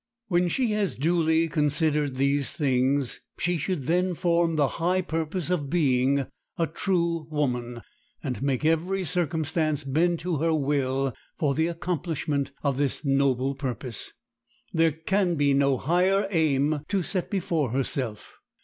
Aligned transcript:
When 0.29 0.47
she 0.47 0.71
has 0.71 0.95
duly 0.95 1.47
considered 1.47 2.15
these 2.15 2.53
things, 2.53 3.19
she 3.37 3.55
should 3.57 3.83
then 3.85 4.15
form 4.15 4.55
the 4.55 4.67
high 4.79 5.03
purpose 5.03 5.51
of 5.51 5.69
being 5.69 6.25
a 6.57 6.65
true 6.65 7.27
woman, 7.29 7.83
and 8.23 8.41
make 8.41 8.65
every 8.65 9.03
circumstance 9.03 9.83
bend 9.83 10.17
to 10.21 10.37
her 10.37 10.55
will 10.55 11.13
for 11.37 11.53
the 11.53 11.67
accomplishment 11.67 12.51
of 12.63 12.77
this 12.77 13.05
noble 13.05 13.53
purpose. 13.53 14.11
There 14.73 14.91
can 14.91 15.35
be 15.35 15.53
no 15.53 15.77
higher 15.77 16.25
aim 16.31 16.79
to 16.87 17.03
set 17.03 17.29
before 17.29 17.69
herself. 17.69 18.39